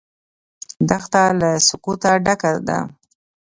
[0.89, 2.79] دښته له سکوته ډکه ده.